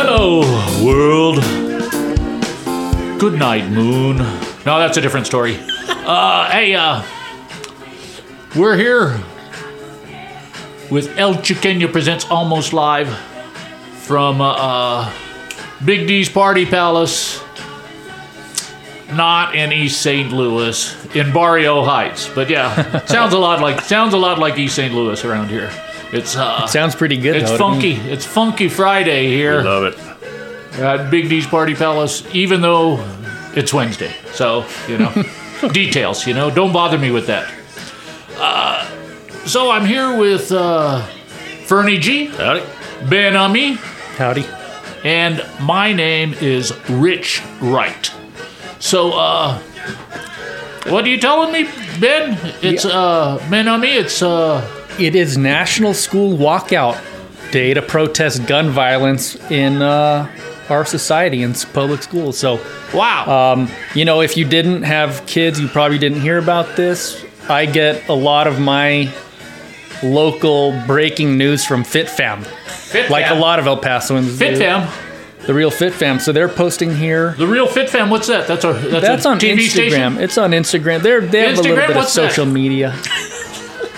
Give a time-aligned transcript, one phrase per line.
[0.00, 0.42] Hello,
[0.84, 1.42] world.
[3.18, 4.18] Good night, moon.
[4.64, 5.58] No, that's a different story.
[5.88, 7.02] Uh, hey, uh,
[8.54, 9.20] we're here
[10.88, 13.08] with El Chuqueño Presents Almost Live
[13.94, 15.12] from uh, uh,
[15.84, 17.42] Big D's Party Palace,
[19.10, 20.30] not in East St.
[20.30, 22.28] Louis, in Barrio Heights.
[22.28, 24.94] But yeah, sounds a lot like sounds a lot like East St.
[24.94, 25.72] Louis around here.
[26.12, 27.36] It's uh, Sounds pretty good.
[27.36, 27.94] it's though, funky.
[27.98, 28.10] me.
[28.10, 30.78] It's funky Friday here Love it.
[30.78, 32.98] at Big D's Party Palace, even though
[33.54, 34.12] it's Wednesday.
[34.32, 35.12] So, you know,
[35.72, 37.52] details, you know, don't bother me with that.
[38.38, 38.86] Uh,
[39.46, 41.02] so I'm here with uh,
[41.66, 42.62] Fernie G, Howdy.
[43.08, 43.74] Ben Ami,
[44.16, 44.46] Howdy.
[45.04, 48.10] and my name is Rich Wright.
[48.78, 49.58] So, uh,
[50.86, 51.64] what are you telling me,
[52.00, 52.38] Ben?
[52.62, 54.62] It's, uh, Ben Ami, it's, uh,
[54.98, 57.00] It is National School Walkout
[57.52, 60.28] Day to protest gun violence in uh,
[60.68, 62.36] our society in public schools.
[62.36, 62.60] So,
[62.92, 63.52] wow.
[63.52, 67.24] um, you know, if you didn't have kids, you probably didn't hear about this.
[67.48, 69.12] I get a lot of my
[70.02, 74.36] local breaking news from FitFam, Fit like a lot of El Pasoans.
[74.36, 74.58] Fit do.
[74.58, 74.92] Fam.
[75.46, 76.20] The real FitFam.
[76.20, 77.34] So they're posting here.
[77.38, 78.48] The real Fit Fam, what's that?
[78.48, 79.70] That's a, that's, That's on TV Instagram.
[79.70, 80.18] station?
[80.18, 81.02] It's on Instagram.
[81.02, 82.32] They're, they have a little bit of What's that?
[82.32, 83.00] social media.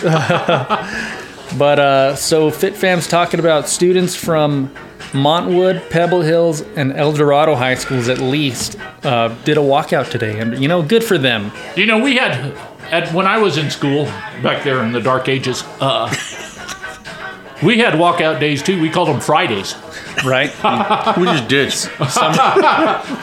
[1.58, 4.68] but uh, so FitFam's talking about students from
[5.12, 10.38] Montwood, Pebble Hills, and El Dorado high schools at least uh, did a walkout today,
[10.38, 11.52] and you know, good for them.
[11.76, 12.56] You know, we had
[12.90, 14.04] at when I was in school
[14.42, 15.64] back there in the dark ages.
[15.80, 16.08] Uh,
[17.62, 18.80] we had walkout days too.
[18.80, 19.74] We called them Fridays.
[20.24, 20.50] Right?
[21.18, 21.88] We just ditched.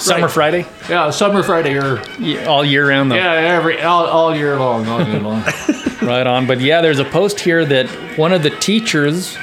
[0.01, 2.01] Summer Friday, Yeah, summer Friday or
[2.47, 3.15] all year round though.
[3.15, 5.43] yeah, every all, all year long, all year long.
[6.01, 6.45] Right on.
[6.47, 9.35] But yeah, there's a post here that one of the teachers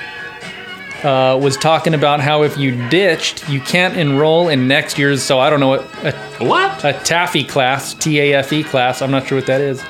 [1.02, 5.22] uh, was talking about how if you ditched, you can't enroll in next year's.
[5.22, 6.84] So I don't know what a, what?
[6.84, 9.02] a TAFE class, T A F E class.
[9.02, 9.82] I'm not sure what that is.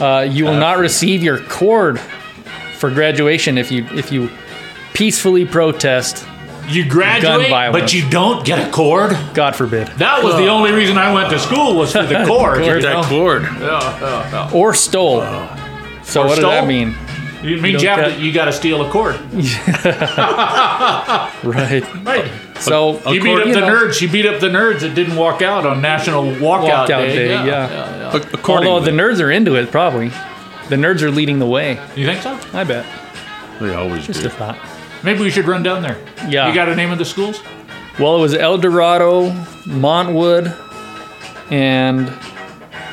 [0.00, 2.00] Uh, you will not receive your cord
[2.78, 4.28] for graduation if you if you
[4.94, 6.26] peacefully protest.
[6.68, 9.16] You graduate, but you don't get a cord.
[9.34, 12.58] God forbid, That was the only reason I went to school was for the cord.
[12.60, 12.82] you Cord.
[12.82, 13.02] know?
[13.02, 13.42] That cord.
[13.42, 14.50] Yeah, yeah, yeah.
[14.58, 15.20] or stole.
[16.02, 16.66] So Or what does that stole?
[16.66, 16.94] mean?
[17.42, 19.16] It means don't you, have get- to, you got to steal a cord.
[21.44, 21.84] Right.
[22.04, 22.30] Right.
[22.58, 24.00] So You beat up the know, nerds.
[24.00, 27.14] You beat up the nerds that didn't walk out on National Walkout, Walkout Day.
[27.14, 27.68] Day, Yeah, yeah.
[27.70, 28.40] yeah, yeah.
[28.48, 30.08] Although the nerds are into it, probably.
[30.70, 31.78] The nerds are leading the way.
[31.94, 32.38] You think so?
[32.54, 32.86] I bet.
[33.60, 34.12] they always do.
[34.14, 34.58] Just a thought.
[35.04, 35.98] Maybe we should run down there.
[36.28, 36.48] Yeah.
[36.48, 37.40] You got a name of the schools?
[37.98, 39.30] Well, it was El Dorado,
[39.66, 40.56] Montwood,
[41.50, 42.08] and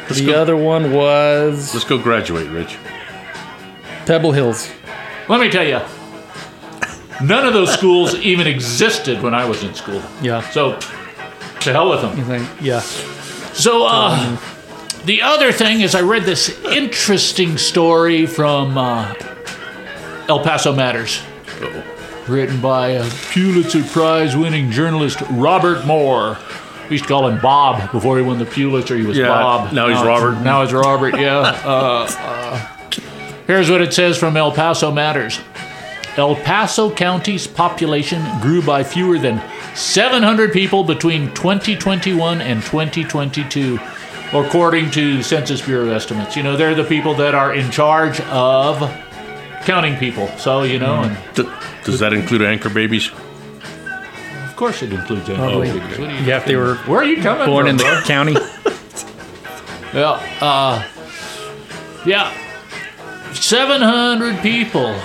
[0.10, 0.42] the go.
[0.42, 2.78] other one was Let's go graduate, Rich.
[4.06, 4.70] Pebble Hills.
[5.30, 5.80] Let me tell you,
[7.26, 10.02] none of those schools even existed when I was in school.
[10.22, 10.42] Yeah.
[10.50, 10.78] So,
[11.62, 12.18] to hell with them.
[12.18, 12.48] You think?
[12.62, 12.82] Yeah.
[12.82, 14.38] So, uh,
[15.06, 19.14] the other thing is, I read this interesting story from uh,
[20.28, 21.22] El Paso Matters,
[22.32, 22.98] written by
[23.32, 26.38] Pulitzer Prize winning journalist Robert Moore.
[26.90, 28.96] We used to call him Bob before he won the Pulitzer.
[28.98, 29.74] He was Yeah, Bob.
[29.74, 30.42] now he's it's- Robert.
[30.42, 31.40] Now it's Robert, yeah.
[31.64, 32.58] Uh, uh,
[33.48, 35.40] here's what it says from El Paso Matters.
[36.18, 39.42] El Paso County's population grew by fewer than
[39.76, 43.80] 700 people between 2021 and 2022,
[44.34, 46.36] according to Census Bureau estimates.
[46.36, 48.80] You know, they're the people that are in charge of
[49.64, 50.28] counting people.
[50.38, 51.48] So, you know, and D-
[51.84, 53.10] does that include anchor babies?
[54.46, 55.70] of course it includes Probably.
[55.70, 56.00] animal figures.
[56.00, 57.48] What are you Yeah, if they were Where are you coming from?
[57.50, 57.96] born from, in bro?
[57.96, 58.36] the county.
[59.94, 60.12] Yeah.
[60.40, 60.88] Uh,
[62.06, 62.32] yeah.
[63.34, 64.96] 700 people.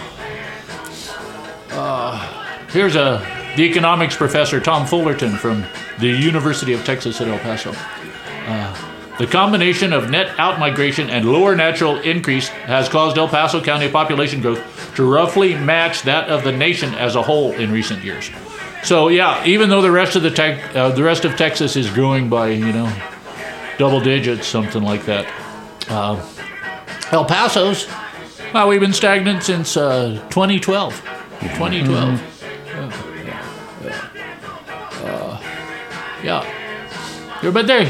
[1.70, 3.20] Uh, here's a
[3.56, 5.64] the economics professor Tom Fullerton from
[5.98, 7.72] the University of Texas at El Paso.
[8.46, 13.88] Uh, the combination of net outmigration and lower natural increase has caused El Paso County
[13.90, 14.60] population growth
[14.96, 18.30] to roughly match that of the nation as a whole in recent years.
[18.82, 21.90] So yeah, even though the rest of the tech, uh, the rest of Texas is
[21.90, 22.92] growing by you know
[23.78, 25.26] double digits, something like that.
[25.88, 26.24] Uh,
[27.12, 27.86] El Paso's,
[28.52, 30.94] well, we've been stagnant since uh, 2012.
[31.40, 31.86] 2012.
[32.66, 33.40] Yeah, yeah,
[33.84, 34.00] yeah.
[35.04, 35.40] Uh,
[37.42, 37.50] yeah.
[37.50, 37.84] But they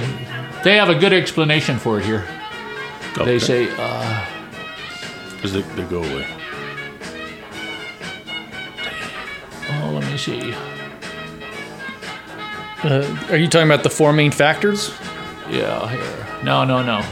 [0.64, 2.26] they have a good explanation for it here.
[3.24, 4.26] They say, uh,
[5.36, 6.26] Because they, they go away.
[10.16, 10.54] Me see.
[12.82, 14.92] Uh, are you talking about the four main factors?
[15.50, 16.42] Yeah, here.
[16.44, 17.04] No, no, no.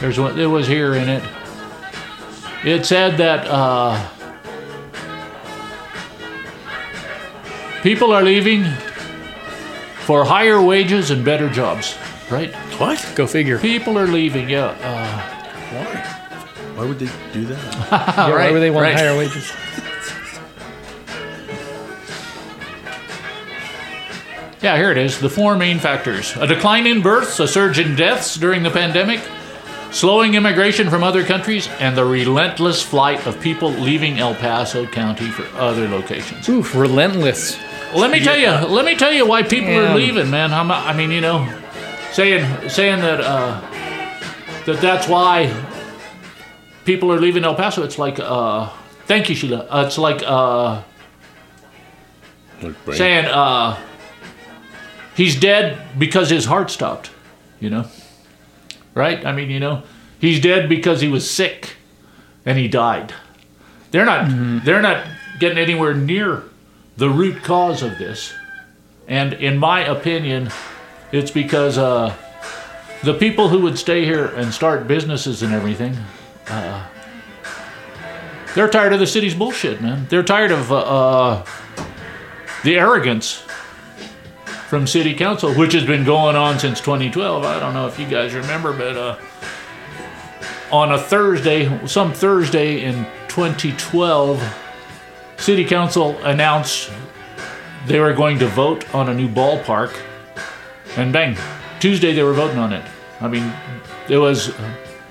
[0.00, 0.38] There's one.
[0.38, 1.22] It was here in it.
[2.64, 4.08] It said that uh,
[7.82, 8.64] People are leaving
[10.00, 11.96] for higher wages and better jobs,
[12.28, 12.52] right?
[12.80, 13.12] What?
[13.14, 13.58] Go figure.
[13.58, 14.76] People are leaving, yeah.
[14.82, 16.74] Uh, Why?
[16.74, 17.58] Why would they do that?
[17.90, 18.94] Yeah, why right, would they want right.
[18.96, 19.50] higher wages?
[24.62, 25.20] Yeah, here it is.
[25.20, 29.20] The four main factors a decline in births, a surge in deaths during the pandemic,
[29.92, 35.26] slowing immigration from other countries, and the relentless flight of people leaving El Paso County
[35.26, 36.48] for other locations.
[36.48, 37.56] Oof, relentless.
[37.94, 40.52] Let me tell you, let me tell you why people are leaving, man.
[40.52, 41.46] I'm I mean, you know,
[42.12, 43.60] saying saying that uh,
[44.66, 45.54] that that's why
[46.84, 47.84] people are leaving El Paso.
[47.84, 48.68] It's like, uh,
[49.06, 49.66] thank you, Sheila.
[49.70, 50.82] Uh, it's like uh,
[52.62, 53.78] Like saying uh,
[55.18, 57.10] he's dead because his heart stopped.
[57.60, 57.86] You know,
[58.94, 59.26] right?
[59.26, 59.82] I mean, you know,
[60.20, 61.74] he's dead because he was sick
[62.46, 63.12] and he died.
[63.90, 64.64] They're not.
[64.64, 65.04] They're not
[65.40, 66.44] getting anywhere near
[66.96, 68.32] the root cause of this.
[69.06, 70.50] And in my opinion,
[71.12, 72.14] it's because uh,
[73.02, 75.96] the people who would stay here and start businesses and everything,
[76.48, 76.86] uh,
[78.54, 80.06] they're tired of the city's bullshit, man.
[80.10, 81.46] They're tired of uh, uh,
[82.64, 83.42] the arrogance
[84.68, 87.44] from city council, which has been going on since 2012.
[87.44, 89.16] I don't know if you guys remember, but uh,
[90.70, 94.42] on a Thursday, some Thursday in 2012,
[95.38, 96.90] city council announced
[97.86, 99.96] they were going to vote on a new ballpark,
[100.96, 101.36] and bang,
[101.80, 102.84] Tuesday they were voting on it.
[103.20, 103.50] I mean,
[104.08, 104.54] it was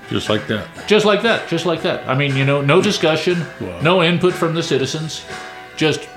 [0.08, 0.68] Just like that.
[0.86, 2.08] just like that, just like that.
[2.08, 3.80] I mean, you know, no discussion, Wow.
[3.80, 5.24] no input from the citizens.
[5.76, 6.08] Just,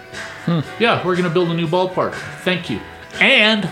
[0.79, 2.13] yeah, we're going to build a new ballpark.
[2.43, 2.79] Thank you.
[3.19, 3.69] And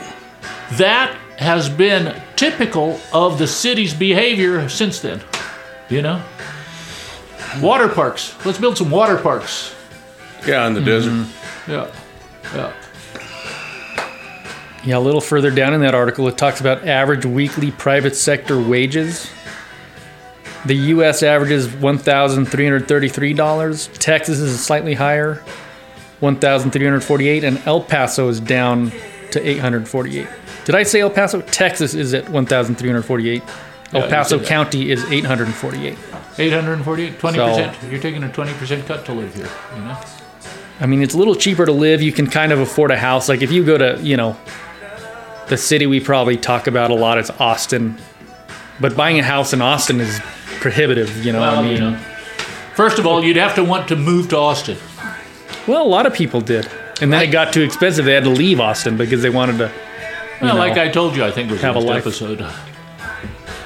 [0.73, 5.21] that has been typical of the city's behavior since then.
[5.89, 6.21] You know?
[7.61, 8.35] Water parks.
[8.45, 9.73] Let's build some water parks.
[10.45, 10.87] Yeah, in the mm-hmm.
[10.87, 11.27] desert.
[11.67, 11.89] Yeah.
[12.53, 12.73] Yeah.
[14.85, 18.61] Yeah, a little further down in that article, it talks about average weekly private sector
[18.61, 19.29] wages.
[20.65, 21.21] The U.S.
[21.21, 23.97] averages $1,333.
[23.97, 25.43] Texas is slightly higher,
[26.21, 28.93] 1,348, and El Paso is down
[29.31, 30.27] to 848.
[30.65, 31.41] Did I say El Paso?
[31.41, 33.43] Texas is at 1,348.
[33.43, 34.49] Yeah, El you Paso said that.
[34.49, 35.97] County is 848.
[36.37, 37.91] 848, 20%.
[37.91, 39.97] You're taking a 20% cut to live here, you know?
[40.79, 42.01] I mean, it's a little cheaper to live.
[42.01, 43.27] You can kind of afford a house.
[43.27, 44.37] Like if you go to, you know,
[45.49, 47.97] the city we probably talk about a lot is Austin,
[48.79, 50.19] but buying a house in Austin is
[50.61, 51.25] prohibitive.
[51.25, 51.97] You know, Well, I mean, you know.
[52.75, 54.77] First of all, you'd have to want to move to Austin.
[55.67, 56.65] well, a lot of people did,
[57.01, 58.05] and then it got too expensive.
[58.05, 59.71] They had to leave Austin because they wanted to.
[60.41, 62.07] Well, know, like I told you, I think it was have a last life.
[62.07, 62.45] episode.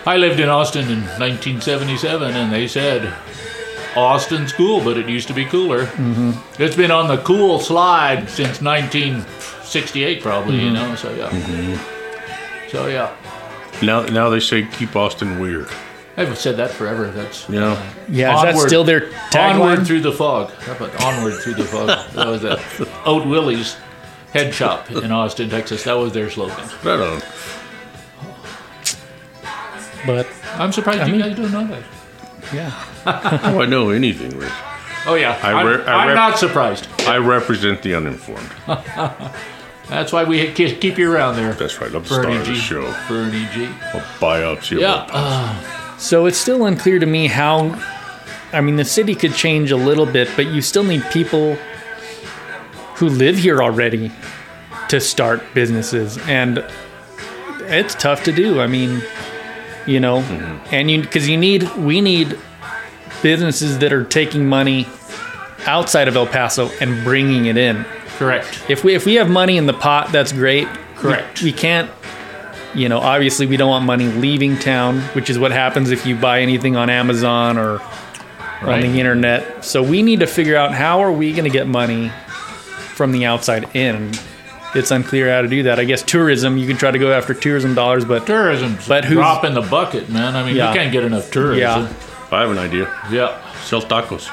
[0.06, 3.13] I lived in Austin in 1977, and they said
[3.95, 5.85] Austin's cool, but it used to be cooler.
[5.85, 6.62] Mm-hmm.
[6.62, 10.57] It's been on the cool slide since 1968, probably.
[10.57, 10.65] Mm-hmm.
[10.65, 11.79] You know, so yeah.
[12.69, 13.15] So yeah,
[13.83, 15.69] Now, now they say keep Austin weird.
[16.15, 17.07] I've said that forever.
[17.10, 17.60] That's yeah.
[17.60, 19.60] know, Yeah, is that still their tagline?
[19.62, 20.51] onward through the fog.
[20.51, 21.88] How about onward through the fog?
[22.13, 22.60] That was that
[23.06, 23.75] Oat Willie's
[24.31, 25.83] head shop in Austin, Texas.
[25.86, 26.56] That was their slogan.
[26.83, 27.21] right on.
[30.06, 31.83] But I'm surprised I you mean- guys don't know that.
[32.54, 34.51] yeah, How oh, do I know anything, Rich?
[35.06, 36.88] Oh yeah, I I'm, re- I I'm rep- not surprised.
[37.01, 38.50] I represent the uninformed.
[39.89, 41.93] That's why we keep you around there, That's right.
[41.93, 42.60] I'm the star Bernie of the G.
[42.60, 42.96] show.
[43.08, 43.67] Bernie G.
[43.93, 44.79] I'll buy out you.
[44.82, 45.05] Yeah.
[45.97, 47.79] So it's still unclear to me how.
[48.51, 51.55] I mean, the city could change a little bit, but you still need people
[52.95, 54.12] who live here already
[54.89, 56.63] to start businesses, and
[57.62, 58.59] it's tough to do.
[58.59, 59.01] I mean,
[59.88, 60.75] you know, mm-hmm.
[60.75, 62.38] and you because you need we need
[63.23, 64.88] businesses that are taking money
[65.65, 67.85] outside of El Paso and bringing it in.
[68.17, 68.63] correct.
[68.69, 70.67] If we if we have money in the pot, that's great.
[70.95, 71.41] Correct.
[71.41, 71.89] We, we can't.
[72.75, 76.15] You know, obviously, we don't want money leaving town, which is what happens if you
[76.15, 77.80] buy anything on Amazon or
[78.62, 79.63] on the internet.
[79.63, 82.10] So we need to figure out how are we going to get money
[82.96, 84.12] from the outside in.
[84.74, 85.80] It's unclear how to do that.
[85.80, 86.58] I guess tourism.
[86.58, 89.62] You can try to go after tourism dollars, but Tourism's But who's- drop in the
[89.62, 90.36] bucket, man.
[90.36, 90.70] I mean, Yeah.
[90.74, 91.60] you can't get enough tourism.
[91.60, 91.88] Yeah.
[92.32, 92.89] I have an idea.
[93.12, 93.38] Yeah.
[93.63, 94.30] Sell tacos.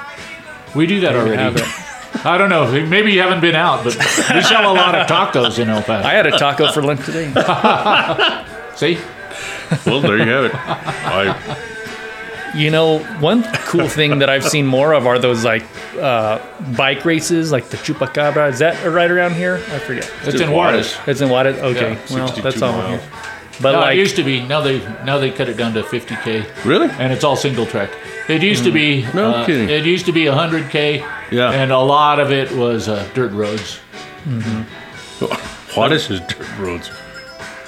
[0.74, 1.62] We do that we already.
[2.12, 2.26] have it.
[2.26, 2.70] I don't know.
[2.86, 6.06] Maybe you haven't been out, but we sell a lot of tacos in El Paso.
[6.06, 7.30] I had a taco for lunch today.
[8.76, 8.98] See?
[9.86, 10.52] Well, there you have it.
[10.54, 11.66] I,
[12.54, 15.64] You know, one cool thing that I've seen more of are those like
[15.96, 16.40] uh,
[16.76, 18.50] bike races, like the Chupacabra.
[18.50, 19.56] Is that right around here?
[19.70, 20.10] I forget.
[20.24, 20.96] It's in in Juarez.
[21.06, 21.56] It's in Juarez.
[21.58, 23.00] Okay, Yeah, well, that's all miles.
[23.00, 23.10] here.
[23.60, 24.42] But No, like, it used to be.
[24.42, 26.88] Now they now they cut it down to 50k, really?
[26.98, 27.90] and it's all single track.
[28.28, 29.06] It used to be.
[29.14, 29.68] No uh, kidding.
[29.68, 31.19] It used to be 100k.
[31.30, 31.50] Yeah.
[31.50, 33.78] And a lot of it was uh, dirt roads.
[35.74, 36.90] Juarez is dirt roads.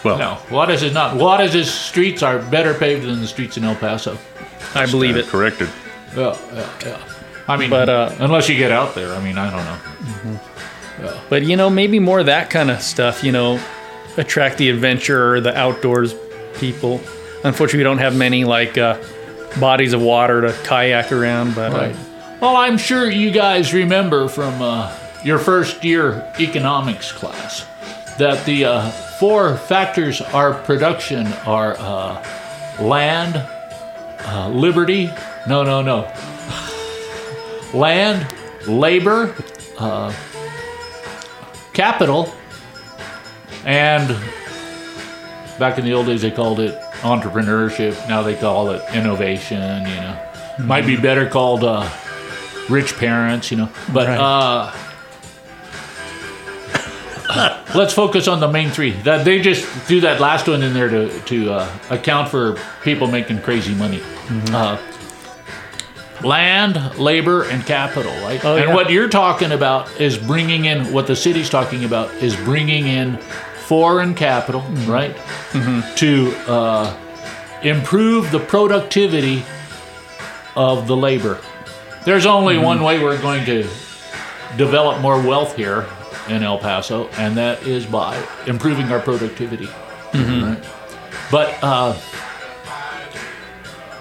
[0.05, 1.17] Well, No, Juarez is not.
[1.17, 4.19] Juarez's streets are better paved than the streets in El Paso.
[4.75, 5.27] I believe it.
[5.27, 5.69] Corrected.
[6.17, 7.09] Yeah, yeah, yeah.
[7.49, 10.41] I mean, But, uh, unless you get out there, I mean, I don't know.
[11.29, 13.23] But you know, maybe more of that kind of stuff.
[13.25, 13.61] You know,
[14.17, 16.15] attract the adventurer, the outdoors
[16.59, 17.01] people.
[17.45, 18.99] Unfortunately, we don't have many like uh,
[19.61, 21.55] bodies of water to kayak around.
[21.55, 21.97] But uh, Right.
[22.43, 27.65] Well, I'm sure you guys remember from uh, your first year economics class
[28.19, 32.21] that the uh, four factors our production are uh,
[32.81, 33.37] land,
[34.27, 35.09] uh, liberty,
[35.47, 36.13] no, no, no,
[37.75, 38.27] land,
[38.67, 39.37] labor,
[39.79, 40.13] uh,
[41.73, 42.35] capital,
[43.65, 44.09] and
[45.61, 48.09] back in the old days they called it entrepreneurship.
[48.09, 49.87] Now they call it innovation.
[49.87, 50.19] You know,
[50.59, 51.89] might be better called uh,
[52.69, 53.51] rich parents.
[53.51, 54.19] You know, but Right.
[54.19, 54.73] uh,
[57.75, 58.91] let's focus on the main three.
[59.03, 63.07] That they just do that last one in there to to uh, account for people
[63.07, 63.99] making crazy money.
[63.99, 64.55] Mm-hmm.
[64.55, 64.79] Uh,
[66.27, 68.43] land, labor, and capital, right?
[68.45, 68.75] Oh, and yeah.
[68.75, 73.17] what you're talking about is bringing in what the city's talking about is bringing in
[73.67, 74.91] foreign capital, Mm-hmm.
[74.91, 75.17] right?
[75.97, 76.97] To uh,
[77.63, 79.43] improve the productivity
[80.55, 81.39] of the labor.
[82.05, 82.65] There's only Mm-hmm.
[82.65, 83.63] one way we're going to
[84.57, 85.87] develop more wealth here
[86.29, 89.67] in El Paso, and that is by improving our productivity.
[89.67, 90.45] Mm-hmm.
[90.45, 90.65] Right?
[91.31, 91.97] But uh,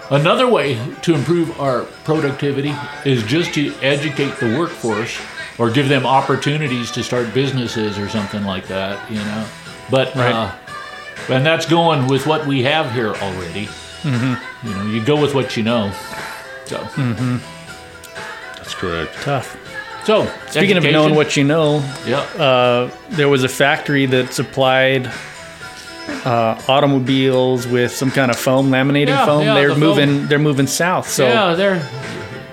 [0.09, 2.73] another way to improve our productivity
[3.05, 5.17] is just to educate the workforce
[5.57, 9.47] or give them opportunities to start businesses or something like that, you know.
[9.89, 10.33] But Right.
[10.33, 10.51] uh,
[11.29, 13.65] and that's going with what we have here already.
[14.03, 14.67] Mm-hmm.
[14.67, 15.91] You know, you go with what you know.
[16.65, 16.77] So,
[18.71, 19.13] That's correct.
[19.23, 20.03] tough.
[20.05, 25.07] so Speaking of knowing what you know, yeah, uh, there was a factory that supplied
[26.25, 29.43] uh, automobiles with some kind of foam, laminating Yeah, foam.
[29.43, 30.27] yeah, they're the moving.
[30.27, 31.09] They're moving south.
[31.09, 31.87] So yeah, they're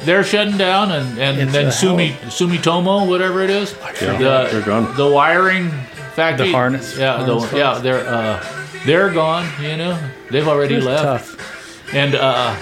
[0.01, 4.49] they're shutting down, and and It's then a Sumi Sumitomo, whatever it is, Yeah, the,
[4.53, 4.97] they're gone.
[4.97, 5.71] The wiring
[6.15, 8.45] factory, The harness- yeah, the, harness yeah, they're uh,
[8.87, 9.47] they're gone.
[9.63, 9.99] You know,
[10.31, 11.95] they've already it's left, tough.
[11.95, 12.55] and uh,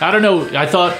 [0.00, 0.48] I don't know.
[0.58, 0.96] I thought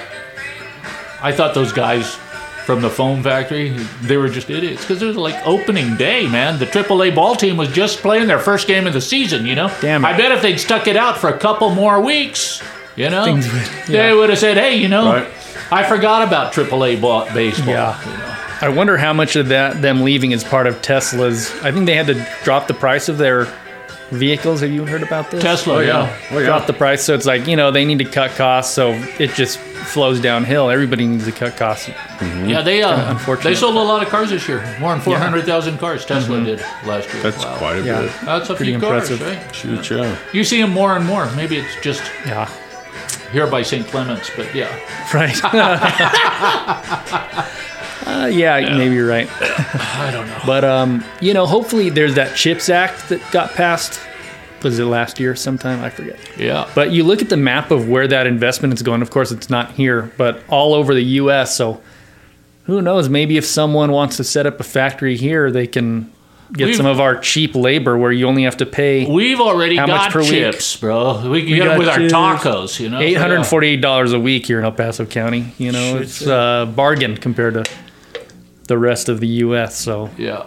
[1.23, 2.17] I thought those guys.
[2.65, 3.71] From the foam factory,
[4.03, 6.59] they were just idiots because it was like opening day, man.
[6.59, 9.69] The AAA ball team was just playing their first game of the season, you know.
[9.81, 10.07] Damn it.
[10.07, 12.63] I bet if they'd stuck it out for a couple more weeks,
[12.95, 15.27] you know, Things would- they would have said, "Hey, you know, Right.
[15.71, 17.97] I forgot about AAA ball, baseball." Yeah.
[18.05, 18.33] you know.
[18.61, 21.51] I wonder how much of that them leaving is part of Tesla's.
[21.63, 23.49] I think they had to drop the price of their
[24.11, 24.61] vehicles.
[24.61, 25.41] Have you heard about this?
[25.43, 25.87] Tesla, Oh yeah.
[25.87, 26.17] yeah.
[26.31, 26.45] Oh yeah.
[26.45, 29.31] Drop the price, so it's like you know they need to cut costs, so it
[29.33, 30.69] just flows downhill.
[30.69, 31.89] Everybody needs to cut costs.
[31.89, 33.49] yeah, they uh, unfortunate.
[33.49, 34.61] they sold a lot of cars this year.
[34.79, 36.45] More than four hundred thousand cars Tesla Mm-hmm.
[36.45, 37.23] did last year.
[37.23, 37.57] That's Wow.
[37.57, 38.01] quite a Yeah.
[38.01, 38.11] bit.
[38.25, 39.43] That's a pretty few cars, impressive.
[39.45, 39.55] right?
[39.55, 40.15] Shoot, yeah.
[40.31, 41.29] You see them more and more.
[41.35, 42.49] Maybe it's just Yeah,
[43.31, 43.85] here by St.
[43.87, 44.69] Clements, but yeah.
[45.13, 45.39] right.
[48.05, 49.27] uh, yeah, maybe you're right.
[49.41, 50.39] I don't know.
[50.45, 53.99] But um, you know, hopefully there's that Chips Act that got passed.
[54.63, 55.83] Was it last year sometime?
[55.83, 56.17] I forget.
[56.37, 56.69] Yeah.
[56.73, 59.01] But you look at the map of where that investment is going.
[59.01, 61.57] Of course, it's not here, but all over the U.S.
[61.57, 61.81] So
[62.65, 63.09] who knows?
[63.09, 66.09] Maybe if someone wants to set up a factory here, they can
[66.53, 69.75] get We've- some of our cheap labor where you only have to pay We've already
[69.75, 70.29] How much got per week?
[70.29, 71.29] chips, bro.
[71.29, 72.99] We can get got them with our tacos, you know.
[73.01, 75.51] eight hundred forty-eight dollars a week here in El Paso County.
[75.57, 77.65] You know, Shit, it's a bargain compared to
[78.67, 79.75] the rest of the U.S.
[79.77, 80.45] So Yeah.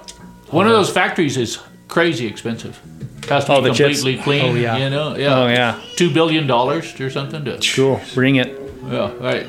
[0.51, 1.59] One of those factories is
[1.89, 2.79] crazy expensive.
[3.29, 3.97] Has to Oh, be the chips?
[3.99, 4.45] completely clean.
[4.45, 4.77] Oh, yeah.
[4.77, 5.17] You know?
[5.17, 5.39] Yeah.
[5.39, 8.01] oh yeah, Two billion dollars or something to cool.
[8.15, 8.57] Bring it.
[8.89, 9.47] Yeah, right.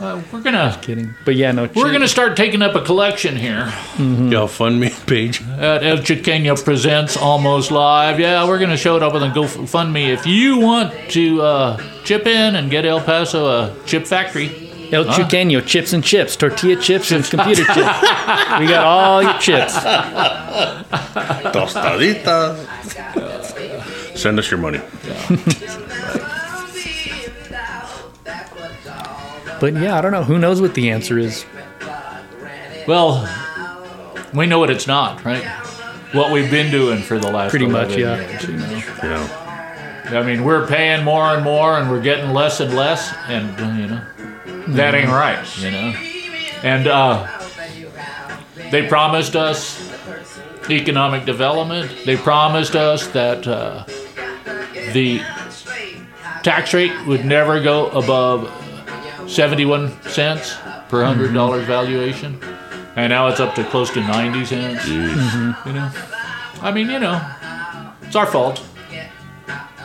[0.00, 1.62] Uh, we're gonna Kidding, but yeah, no.
[1.62, 1.92] we're cheap.
[1.92, 3.64] gonna start taking up a collection here
[3.96, 4.28] Mm-hmm.
[4.30, 5.42] Y'all fund me page.
[5.42, 8.20] at El Chuqueño Presents Almost Live.
[8.20, 10.08] Yeah, we're gonna show it up on the GoFundMe.
[10.08, 15.08] If you want to uh, chip in and get El Paso a chip factory, El
[15.08, 15.12] ah.
[15.12, 17.76] Chuqueño, chips and chips, tortilla chips and computer chips.
[18.58, 19.74] We got all your chips.
[21.54, 22.56] Tostadita.
[24.16, 24.80] Send us your money.
[29.60, 30.22] But yeah, I don't know.
[30.22, 31.44] Who knows what the answer is?
[32.86, 33.28] well,
[34.32, 35.44] we know what it's not, right?
[36.12, 38.16] What we've been doing for the last Pretty much, yeah.
[38.16, 38.82] years, you know?
[39.02, 40.20] Yeah.
[40.20, 43.88] I mean, we're paying more and more, and we're getting less and less, and you
[43.88, 44.00] know,
[44.76, 45.94] that ain't right, you know.
[46.62, 47.26] And uh,
[48.70, 49.90] they promised us
[50.70, 51.90] economic development.
[52.04, 53.84] They promised us that uh,
[54.92, 55.20] the
[56.42, 58.50] tax rate would never go above
[59.30, 60.54] 71 cents
[60.88, 62.40] per hundred dollars valuation.
[62.96, 64.82] and now it's up to close to 90 cents.
[64.84, 65.66] Jeez.
[65.66, 65.90] You know,
[66.60, 67.20] I mean, you know,
[68.02, 68.64] it's our fault.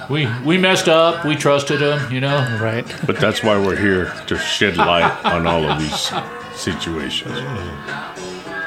[0.09, 1.25] We we messed up.
[1.25, 2.11] We trusted him.
[2.11, 2.59] You know.
[2.61, 2.85] Right.
[3.05, 6.11] But that's why we're here to shed light on all of these
[6.59, 7.37] situations.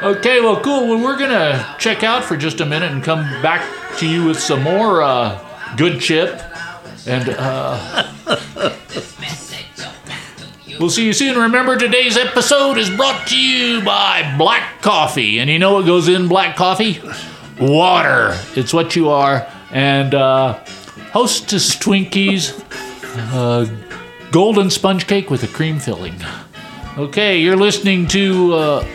[0.02, 0.88] Okay, well, cool.
[0.88, 3.66] Well, we're gonna check out for just a minute and come back
[3.98, 5.38] to you with some more uh,
[5.76, 6.40] good chip,
[7.06, 8.06] and uh,
[10.78, 11.38] we'll see you soon.
[11.38, 16.08] Remember, today's episode is brought to you by Black Coffee, and you know what goes
[16.08, 17.00] in black coffee?
[17.58, 18.38] Water.
[18.54, 20.62] It's what you are, and uh,
[21.16, 22.52] Hostess Twinkies,
[23.32, 23.64] uh,
[24.32, 26.14] golden sponge cake with a cream filling.
[26.98, 28.52] Okay, you're listening to.
[28.52, 28.86] Uh,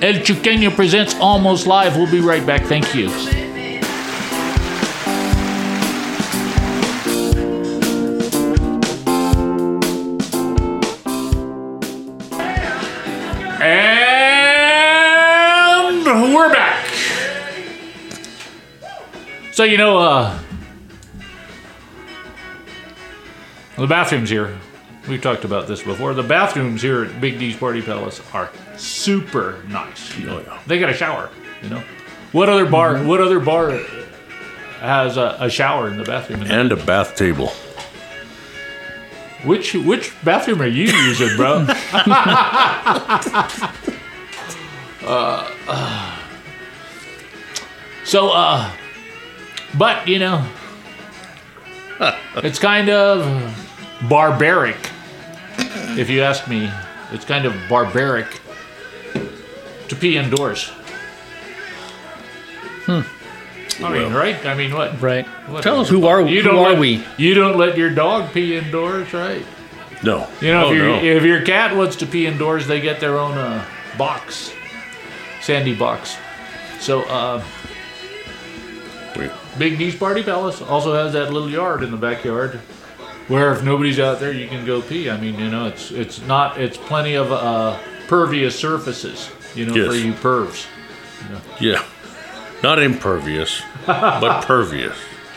[0.00, 1.96] El Chuqueño presents Almost Live.
[1.96, 2.62] We'll be right back.
[2.66, 3.10] Thank you.
[13.60, 16.86] And we're back.
[19.50, 20.38] So, you know, uh,
[23.76, 24.56] the bathrooms here,
[25.08, 26.14] we've talked about this before.
[26.14, 30.16] The bathrooms here at Big D's Party Palace are super nice.
[30.18, 30.38] You know?
[30.38, 30.60] Oh, yeah.
[30.66, 31.30] They got a shower,
[31.62, 31.82] you know.
[32.32, 33.02] What other bar?
[33.04, 33.78] What other bar
[34.80, 36.42] has a, a shower in the bathroom?
[36.42, 37.48] In And a bath table.
[39.44, 41.66] Which which bathroom are you using, bro?
[45.06, 46.18] Uh, uh,
[48.04, 48.68] so, uh,
[49.78, 50.44] but you know,
[52.36, 53.22] it's kind of
[54.02, 54.76] barbaric,
[55.98, 56.70] if you ask me.
[57.12, 58.40] It's kind of barbaric
[59.88, 60.70] to pee indoors.
[62.88, 64.44] I mean, right?
[64.46, 65.00] I mean, what?
[65.00, 65.26] Right.
[65.48, 67.04] what Tell us who are You who don't are let- we?
[67.18, 69.44] You don't let your dog pee indoors, right?
[70.02, 70.28] No.
[70.40, 71.02] You know, oh, if, your no.
[71.02, 73.64] if your cat wants to pee indoors, they get their own uh,
[73.98, 74.52] box,
[75.40, 76.16] sandy box.
[76.80, 77.42] So, uh,
[79.16, 79.30] Wait.
[79.58, 82.60] Big D's Party Palace also has that little yard in the backyard,
[83.28, 85.10] where if nobody's out there, you can go pee.
[85.10, 89.74] I mean, you know, it's it's not it's plenty of uh, pervious surfaces, you know,
[89.74, 89.86] Yes.
[89.88, 90.66] for you pervs,
[91.60, 91.82] Yeah.
[92.62, 94.96] Not impervious, but pervious.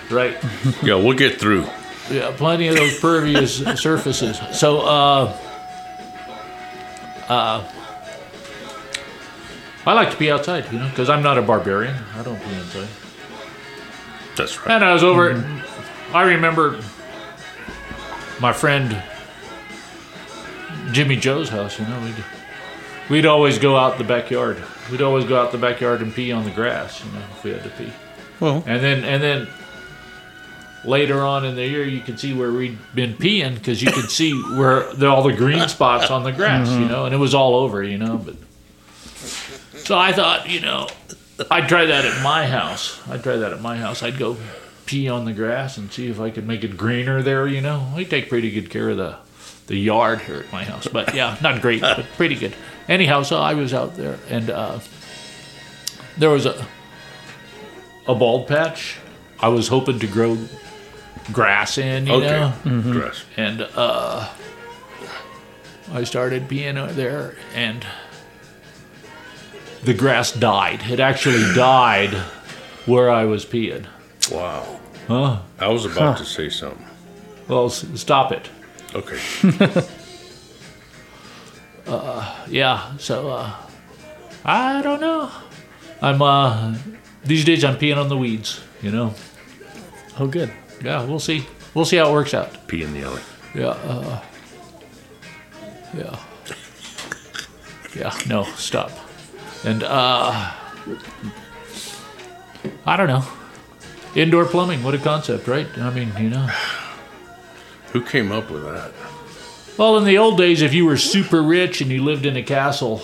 [0.09, 0.37] right?
[0.81, 1.65] Yeah, we'll get through.
[2.09, 4.39] Yeah, plenty of those pervious surfaces.
[4.57, 5.37] So, uh,
[7.27, 7.71] uh,
[9.85, 11.95] I like to be outside, you know, because I'm not a barbarian.
[12.15, 12.87] I don't pee inside.
[14.35, 14.75] That's right.
[14.75, 15.43] And I was over.
[16.13, 16.81] I remember
[18.39, 19.01] my friend
[20.91, 21.79] Jimmy Joe's house.
[21.79, 22.23] You know, we'd
[23.09, 24.61] we'd always go out the backyard.
[24.91, 27.03] We'd always go out the backyard and pee on the grass.
[27.03, 27.91] You know, if we had to pee.
[28.39, 29.47] Well, And then and then
[30.85, 34.09] later on in the year, you could see where we'd been peeing because you could
[34.09, 36.87] see where the, all the green spots on the grass, you mm-hmm.
[36.87, 38.17] know, and it was all over, you know.
[38.17, 38.35] But
[39.79, 40.87] so I thought, you know,
[41.51, 43.01] I'd try that at my house.
[43.09, 44.03] I'd try that at my house.
[44.03, 44.37] I'd go
[44.89, 47.93] pee on the grass and see if I could make it greener there, you know.
[47.95, 49.17] We take pretty good care of the
[49.67, 52.55] the yard here at my house, but yeah, not great, but pretty good.
[52.87, 54.79] Anyhow, so I was out there and uh,
[56.17, 56.65] there was a
[58.07, 58.97] a bald patch.
[59.39, 60.39] I was hoping to grow
[61.31, 62.51] grass in, you okay.
[62.65, 63.23] know, Dress.
[63.37, 64.27] and uh,
[65.91, 67.85] I started peeing out there, and
[69.83, 70.81] the grass died.
[70.89, 72.15] It actually died
[72.87, 73.85] where I was peeing.
[74.31, 74.78] Wow.
[75.09, 75.41] Huh?
[75.59, 76.85] I was about to say something.
[77.47, 78.49] Well, s- stop it.
[78.95, 79.19] Okay.
[82.47, 82.97] Yeah.
[82.97, 83.51] So uh,
[84.45, 85.29] I don't know.
[86.01, 86.75] I'm uh,
[87.25, 88.61] these days I'm peeing on the weeds.
[88.81, 89.13] You know.
[90.19, 90.51] Oh, good.
[90.83, 91.03] Yeah.
[91.03, 91.45] We'll see.
[91.73, 92.67] We'll see how it works out.
[92.67, 93.21] Pee in the alley.
[93.55, 93.67] Yeah.
[93.69, 94.21] Uh,
[95.97, 96.19] yeah.
[97.95, 98.13] Yeah.
[98.27, 98.43] No.
[98.55, 98.91] Stop.
[99.65, 100.51] And uh,
[102.85, 103.23] I don't know.
[104.15, 104.83] Indoor plumbing.
[104.83, 105.67] What a concept, right?
[105.77, 106.47] I mean, you know.
[107.93, 108.91] Who came up with that?
[109.77, 112.43] Well, in the old days, if you were super rich and you lived in a
[112.43, 113.01] castle,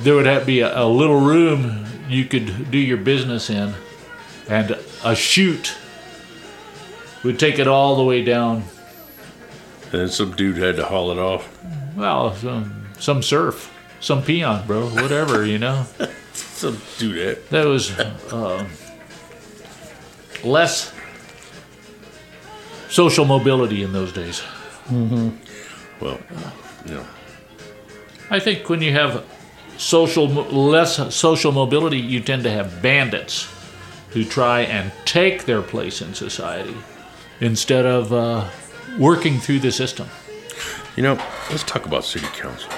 [0.00, 3.74] there would have to be a, a little room you could do your business in,
[4.48, 5.76] and a chute
[7.22, 8.64] would take it all the way down.
[9.92, 11.48] And some dude had to haul it off.
[11.96, 15.86] Well, some, some serf, some peon, bro, whatever, you know.
[16.34, 18.66] Some dude That was uh,
[20.44, 20.92] less
[22.88, 24.42] social mobility in those days.
[24.90, 26.18] Well,
[26.86, 27.06] you know.
[28.30, 29.24] I think when you have
[29.76, 33.48] social less social mobility, you tend to have bandits
[34.10, 36.76] who try and take their place in society
[37.40, 38.48] instead of uh,
[38.98, 40.08] working through the system.
[40.96, 41.14] You know,
[41.50, 42.70] let's talk about city council.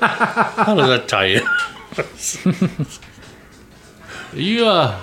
[0.00, 2.86] How does that tie in?
[4.32, 5.00] You uh,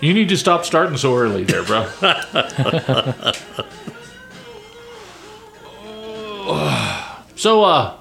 [0.00, 1.86] you need to stop starting so early, there, bro.
[7.36, 7.98] so uh,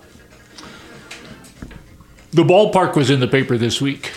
[2.31, 4.11] the ballpark was in the paper this week.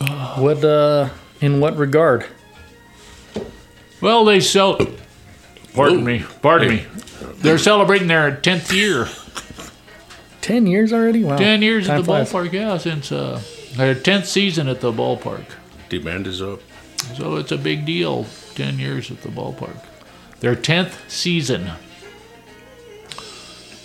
[0.36, 1.08] What uh
[1.40, 2.26] in what regard?
[4.02, 4.76] Well, they sell.
[5.72, 6.04] Pardon Whoa.
[6.04, 6.24] me.
[6.42, 6.86] Pardon me.
[7.36, 9.08] They're celebrating their tenth year.
[10.46, 11.24] Ten years already?
[11.24, 11.36] Wow.
[11.38, 12.32] 10 years Time at the flies.
[12.32, 15.44] ballpark, yeah, since uh, their 10th season at the ballpark.
[15.88, 16.60] Demand is up.
[17.16, 19.76] So it's a big deal, 10 years at the ballpark.
[20.38, 21.72] Their 10th season.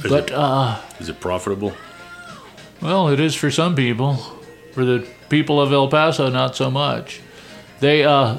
[0.04, 1.74] Is, But, it, uh, is it profitable?
[2.80, 4.18] well, it is for some people.
[4.74, 7.22] For the people of El Paso, not so much.
[7.80, 8.38] They, uh,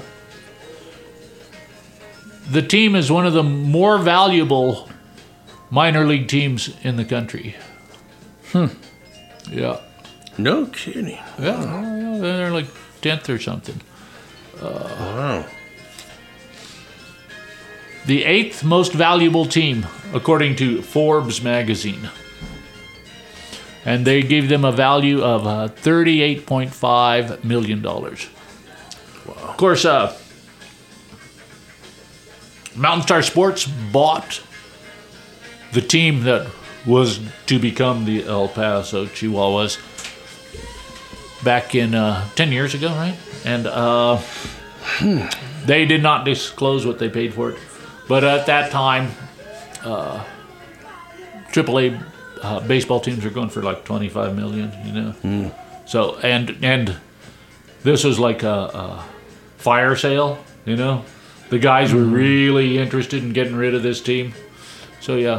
[2.50, 4.88] the team is one of the more valuable
[5.70, 7.56] minor league teams in the country.
[8.52, 8.66] Hmm.
[9.50, 9.80] Yeah.
[10.38, 11.18] No kidding.
[11.38, 12.66] Yeah, yeah, yeah, they're like
[13.00, 13.80] 10th or something.
[14.60, 15.44] Wow.
[18.06, 22.10] The eighth most valuable team, according to Forbes magazine.
[23.84, 27.82] And they gave them a value of uh, $38.5 million.
[27.82, 28.14] Wow.
[29.26, 30.16] Of course, uh,
[32.76, 34.42] Mountain Star Sports bought
[35.72, 36.46] the team that
[36.86, 39.78] was to become the El Paso Chihuahuas
[41.44, 43.16] back in uh, 10 years ago, right?
[43.44, 44.20] And uh,
[45.66, 47.58] they did not disclose what they paid for it.
[48.08, 49.10] But at that time,
[49.84, 50.24] uh,
[51.52, 52.02] AAA
[52.42, 55.50] uh, baseball teams are going for like 25 million, you know.
[55.86, 56.96] So and and
[57.82, 59.04] this was like a, a
[59.58, 61.04] fire sale, you know.
[61.50, 64.32] The guys were really interested in getting rid of this team.
[65.00, 65.38] So yeah,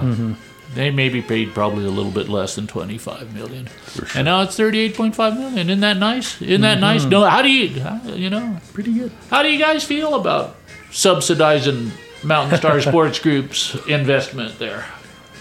[0.74, 3.68] they maybe paid probably a little bit less than 25 million.
[4.16, 5.70] And now it's 38.5 million.
[5.70, 6.42] Isn't that nice?
[6.42, 6.82] Isn't that mm-hmm.
[6.82, 7.06] nice?
[7.06, 9.12] No, how do you how- you know, Pretty good.
[9.30, 10.56] how do you guys feel about
[10.92, 11.92] subsidizing
[12.24, 14.86] Mountain Star Sports Group's investment there?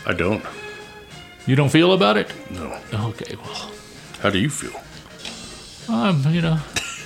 [0.07, 0.45] I don't.
[1.47, 2.33] You don't feel about it?
[2.51, 2.79] No.
[2.93, 3.73] Okay, well,
[4.21, 4.79] How do you feel?
[5.89, 6.59] I'm, you know,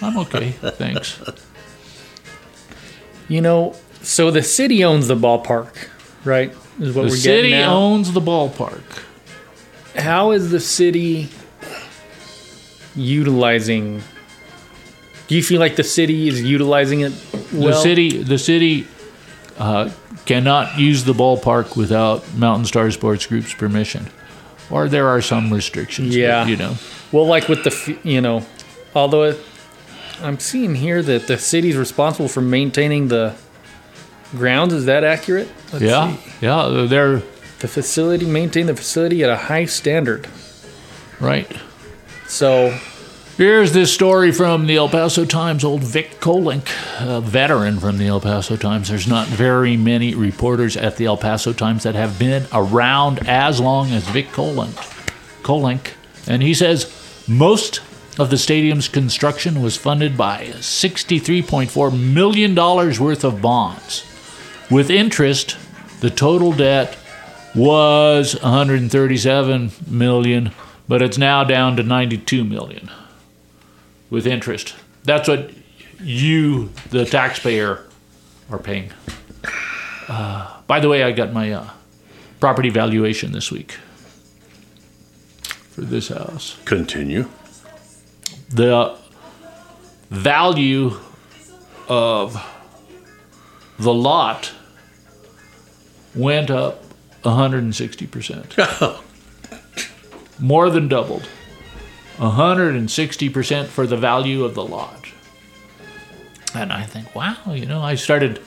[0.02, 0.50] I'm okay.
[0.60, 1.18] Thanks.
[3.28, 5.88] You know, so the city owns the ballpark,
[6.26, 6.50] right?
[6.80, 7.56] Is what The we're city getting at.
[7.56, 8.82] The city owns the ballpark.
[9.96, 11.28] How is the city
[12.94, 14.02] utilizing?
[15.28, 17.12] Do you feel like the city is utilizing it
[17.52, 17.68] well?
[17.68, 18.86] The city, the city
[19.58, 19.90] uh,
[20.24, 24.06] cannot use the ballpark without Mountain Star Sports Group's permission,
[24.70, 26.10] or there are some restrictions.
[26.14, 26.46] but, Yeah.
[26.46, 26.76] you know.
[27.12, 28.44] Well, like with the, you know,
[28.94, 29.38] although it,
[30.22, 33.34] I'm seeing here that the city's responsible for maintaining the
[34.32, 34.72] grounds.
[34.72, 35.48] Is that accurate?
[35.72, 36.30] Let's Yeah, see.
[36.40, 37.22] yeah, they're
[37.60, 40.26] The facility maintain the facility at a high standard.
[41.20, 41.50] right.
[42.28, 42.76] So
[43.36, 45.62] Here's this story from the El Paso Times.
[45.62, 46.66] Old Vic Kolenc,
[47.00, 48.88] a veteran from the El Paso Times.
[48.88, 53.60] There's not very many reporters at the El Paso Times that have been around as
[53.60, 54.72] long as Vic Kolenc.
[55.42, 55.92] Kolenc.
[56.26, 56.90] And he says
[57.28, 57.82] most
[58.18, 64.02] of the stadium's construction was funded by $63.4 million worth of bonds.
[64.70, 65.56] With interest,
[66.00, 66.96] the total debt
[67.54, 70.52] was 137 million,
[70.88, 72.90] but it's now down to 92 million
[74.10, 74.74] with interest.
[75.04, 75.50] That's what
[76.00, 77.84] you, the taxpayer,
[78.50, 78.92] are paying.
[80.08, 81.70] Uh, by the way, I got my uh,
[82.40, 83.72] property valuation this week
[85.70, 86.58] for this house.
[86.64, 87.28] Continue.
[88.48, 88.96] The
[90.10, 90.98] value
[91.88, 92.36] of
[93.78, 94.52] the lot
[96.14, 96.82] went up
[97.22, 99.02] 160%.
[100.40, 101.28] More than doubled.
[102.16, 105.06] 160% for the value of the lot.
[106.54, 108.40] And I think, wow, you know, I started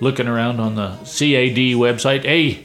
[0.00, 2.22] looking around on the CAD website.
[2.22, 2.64] Hey,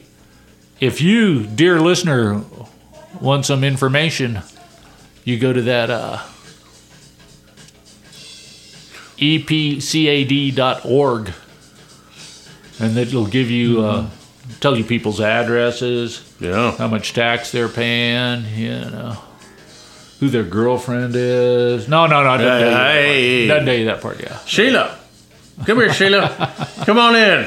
[0.80, 2.42] if you, dear listener,
[3.20, 4.40] want some information,
[5.24, 6.22] you go to that uh,
[9.18, 10.54] epcad.org
[12.78, 14.06] and it'll give you, uh,
[14.60, 16.72] tell you people's addresses, Yeah.
[16.76, 19.16] how much tax they're paying, you know,
[20.20, 21.88] who their girlfriend is.
[21.88, 23.64] No, no, no, doesn't, tell, you that Hey.
[23.64, 24.38] tell you that part, yeah.
[24.46, 24.98] Sheila.
[25.64, 26.28] Come here, Sheila.
[26.84, 27.46] Come on in.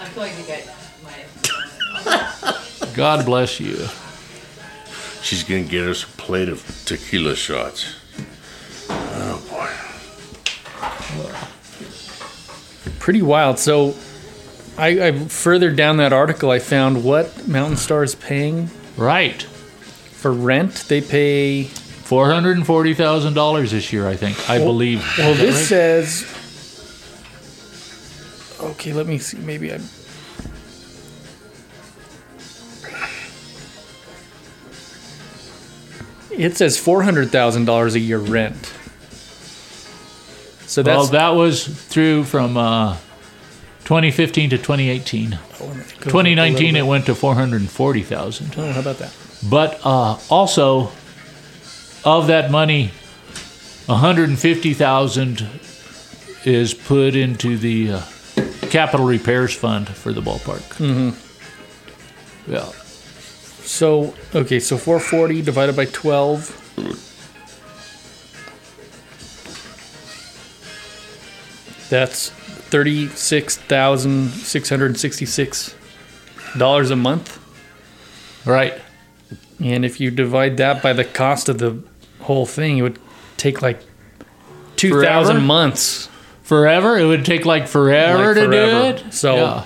[0.00, 0.66] I'm going to get
[1.04, 2.56] my.
[2.96, 3.86] God bless you.
[5.22, 7.94] She's gonna get us a plate of tequila shots.
[13.08, 13.58] Pretty wild.
[13.58, 13.94] So,
[14.76, 18.68] I, I further down that article, I found what Mountain Star is paying
[18.98, 19.42] Right.
[19.42, 20.84] for rent.
[20.88, 21.62] They pay.
[21.64, 24.50] Four hundred and forty thousand dollars this year, I think.
[24.50, 25.02] I believe.
[25.16, 26.04] Well, Is that this right?
[26.04, 26.26] says.
[28.72, 29.38] Okay, let me see.
[29.38, 29.78] Maybe I.
[36.30, 38.72] It says four hundred thousand dollars a year rent.
[40.84, 42.96] So well, that was through from uh,
[43.84, 45.30] 2015 to 2018.
[45.30, 48.54] Goes up a 2019, it went to 440,000.
[48.56, 49.12] Oh, how about that?
[49.48, 50.90] But uh, also,
[52.04, 52.90] of that money,
[53.86, 55.48] 150,000
[56.44, 58.02] is put into the uh,
[58.70, 60.62] capital repairs fund for the ballpark.
[60.78, 61.10] Mm-hmm.
[62.52, 62.70] Yeah.
[63.62, 66.54] So okay, so four forty divided by twelve.
[71.90, 75.74] That's thirty six thousand six hundred sixty six
[76.56, 77.38] dollars a month.
[78.44, 78.74] Right.
[79.62, 81.82] And if you divide that by the cost of the
[82.20, 82.98] whole thing, it would
[83.36, 83.80] take like
[84.76, 86.08] two thousand months.
[86.42, 86.96] Forever?
[86.98, 88.98] It would take like forever Like to forever.
[88.98, 89.12] do it?
[89.12, 89.64] So- Yeah.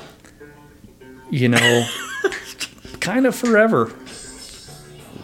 [1.31, 1.87] You know,
[3.01, 3.91] kind of forever.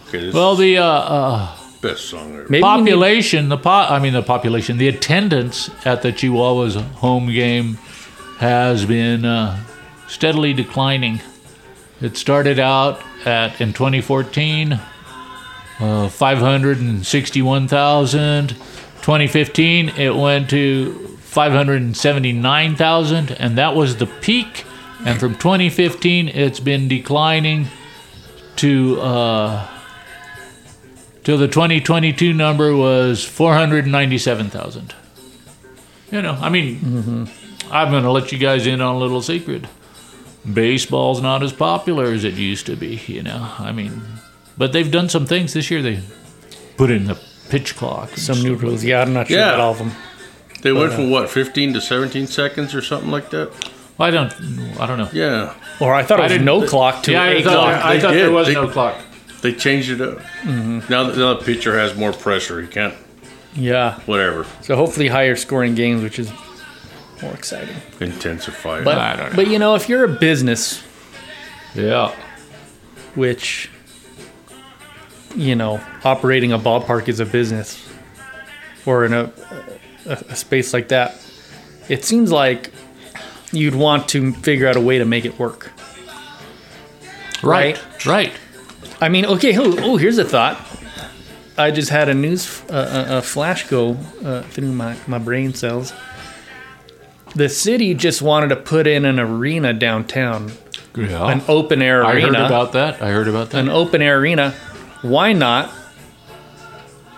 [0.07, 2.45] Okay, Well, the uh, uh, the best song ever.
[2.49, 6.75] Maybe you need- population, the po- I mean the population, the attendance at the Chihuahuas
[6.95, 7.77] home game
[8.39, 9.57] has been uh,
[10.07, 11.21] steadily declining.
[12.01, 14.79] It started out at in 2014,
[15.79, 18.49] uh, 561,000.
[19.01, 24.65] 2015, it went to 579,000, and that was the peak.
[25.05, 27.67] And from 2015, it's been declining
[28.57, 29.01] to.
[29.01, 29.67] Uh,
[31.23, 34.93] till the 2022 number was 497,000.
[36.11, 37.29] You know, I mean,
[37.71, 39.65] I'm going to let you guys in on a little secret.
[40.51, 43.53] Baseball's not as popular as it used to be, you know.
[43.59, 44.01] I mean,
[44.57, 45.81] but they've done some things this year.
[45.81, 45.99] They
[46.77, 48.09] put in the pitch clock.
[48.17, 48.83] Some new rules.
[48.83, 49.49] Yeah, I'm not sure Yeah.
[49.49, 49.91] about all of them.
[50.61, 53.51] They went from uh, what, 15 to 17 seconds or something like that?
[53.99, 54.33] I don't,
[54.79, 55.09] I don't know.
[55.13, 57.85] Yeah, Or I thought it was no clock to yeah, a I thought, clock.
[57.85, 58.95] I They thought there was They- no clock.
[59.41, 60.19] They changed it up.
[60.43, 60.91] Mm-hmm.
[60.91, 62.61] Now, that, now the pitcher has more pressure.
[62.61, 62.93] He can't,
[63.55, 63.99] Yeah.
[64.05, 66.31] whatever, So hopefully higher scoring games, which is
[67.21, 67.75] more exciting.
[67.99, 68.83] intensify.
[68.83, 69.35] But I don't know.
[69.35, 70.81] but you know, if you're a business,
[71.75, 72.13] Yeah.
[73.15, 73.69] which
[75.35, 77.87] you know, operating a ballpark is a business,
[78.85, 79.31] or in a,
[80.07, 81.15] a, a space like that,
[81.87, 82.71] it seems like
[83.51, 85.71] you'd want to figure out a way to make it work.
[87.43, 87.79] Right.
[88.05, 88.33] Right.
[89.01, 89.57] I mean, okay.
[89.57, 90.59] Oh, oh here's a thought.
[91.57, 95.53] I just had a news uh, a, a flash go uh, through my, my brain
[95.53, 95.93] cells.
[97.35, 100.51] The city just wanted to put in an arena downtown,
[100.95, 101.27] Yeah.
[101.29, 102.07] an open air arena.
[102.09, 102.37] I arena.
[102.39, 103.01] heard about that.
[103.01, 103.59] I heard about that.
[103.59, 104.51] an open air arena.
[105.01, 105.69] Why not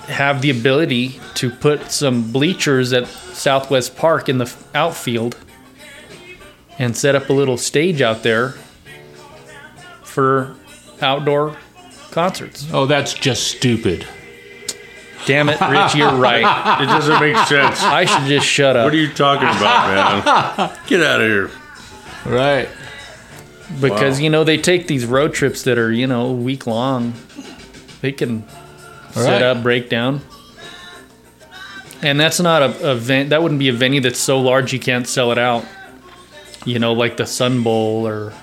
[0.08, 5.38] have the ability to put some bleachers at Southwest Park in the f- outfield
[6.78, 8.56] and set up a little stage out there
[10.04, 10.56] for
[11.02, 11.58] outdoor
[12.12, 12.68] concerts?
[12.74, 14.08] Oh, that's just stupid.
[15.26, 16.42] Damn it, Rich, you're right.
[16.82, 17.82] it doesn't make sense.
[17.84, 20.78] I should just shut up What are you talking about, man?
[20.88, 21.52] Get out of here.
[22.26, 22.68] Right.
[23.80, 24.24] because Wow.
[24.24, 27.14] you know they take these road trips that are you know a week long.
[28.02, 28.48] They can
[29.12, 29.42] set right.
[29.44, 30.22] up, break down,
[32.02, 34.80] and that's not a, a ven- That wouldn't be a venue that's so large you
[34.80, 35.66] can't sell it out.
[36.66, 38.34] You know, like the Sun Bowl or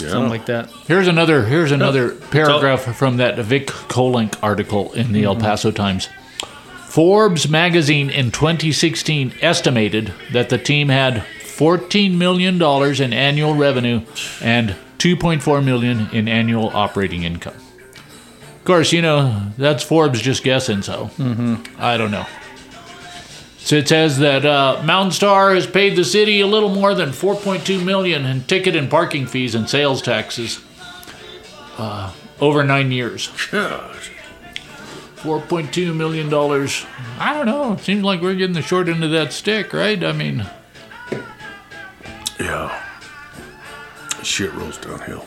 [0.00, 0.10] Yeah.
[0.10, 0.70] something like that.
[0.86, 5.42] Here's another here's another paragraph from that Vic Kolenc article in the El mm-hmm.
[5.42, 6.08] Paso Times.
[6.86, 14.00] Forbes magazine in 2016 estimated that the team had 14 million dollars in annual revenue
[14.40, 17.54] and 2.4 million in annual operating income.
[17.54, 21.56] Of course, you know that's Forbes just guessing, so mm-hmm.
[21.78, 22.26] I don't know.
[23.66, 27.08] So it says that uh, Mountain Star has paid the city a little more than
[27.08, 30.60] 4.2 million in ticket and parking fees and sales taxes
[31.76, 33.26] uh, over nine years.
[33.50, 34.12] Gosh.
[35.16, 36.86] 4.2 million dollars.
[37.18, 37.72] I don't know.
[37.72, 40.02] It seems like we're getting the short end of that stick, right?
[40.04, 40.46] I mean,
[42.38, 42.84] Yeah.
[44.22, 45.24] Shit rolls downhill.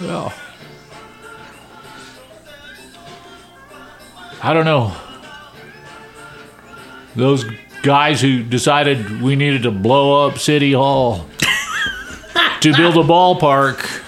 [0.00, 0.34] well,
[4.42, 4.96] I don't know.
[7.16, 7.44] Those
[7.82, 11.26] guys who decided we needed to blow up City Hall
[12.60, 14.02] to build a ballpark,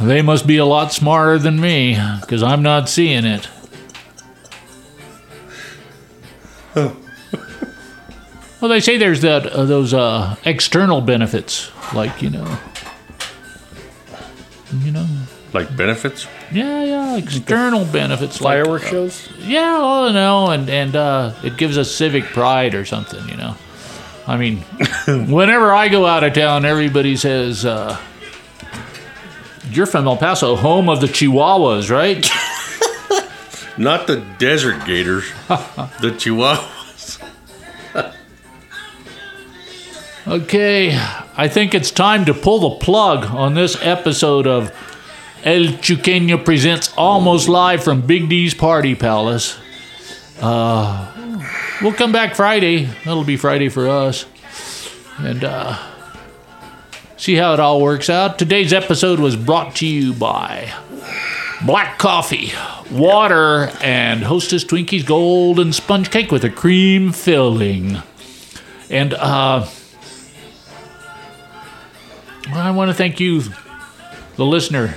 [0.00, 3.48] they must be a lot smarter than me because I'm not seeing it.
[8.62, 12.60] Well, they say there's that uh, those uh, external benefits, like you know,
[15.52, 16.26] Like benefits?
[16.50, 19.28] yeah, yeah, external benefits, like, Firework uh, shows?
[19.40, 23.36] Yeah, well, you know, and and uh, it gives us civic pride or something, you
[23.36, 23.54] know.
[24.26, 24.58] I mean,
[25.06, 27.98] whenever I go out of town, everybody says, uh,
[29.70, 32.26] "You're from El Paso, home of the Chihuahuas, right?"
[33.78, 37.18] Not the desert gators, the chihuahuas.
[40.24, 40.96] Okay,
[41.36, 44.70] I think it's time to pull the plug on this episode of
[45.44, 49.58] El Chuqueño presents almost live from Big D's Party Palace.
[50.40, 51.50] Uh,
[51.82, 52.84] we'll come back Friday.
[53.04, 54.24] That'll be Friday for us.
[55.18, 55.76] And uh,
[57.16, 58.38] see how it all works out.
[58.38, 60.72] Today's episode was brought to you by
[61.66, 62.52] black coffee,
[62.92, 68.00] water, and Hostess Twinkies Golden Sponge Cake with a cream filling.
[68.90, 69.66] And, uh,
[72.52, 73.42] I want to thank you,
[74.36, 74.94] the listener,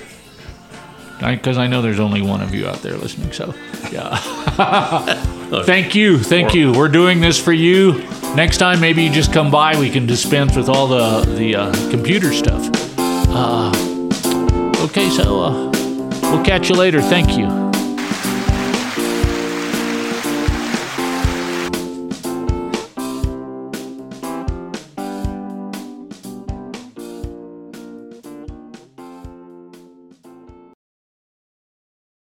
[1.19, 3.31] because I know there's only one of you out there listening.
[3.31, 3.53] So,
[3.91, 4.15] yeah.
[5.65, 6.71] thank you, thank you.
[6.73, 8.03] We're doing this for you.
[8.35, 9.79] Next time, maybe you just come by.
[9.79, 12.69] We can dispense with all the the uh, computer stuff.
[12.99, 13.69] Uh,
[14.83, 15.71] okay, so uh,
[16.31, 17.01] we'll catch you later.
[17.01, 17.64] Thank you.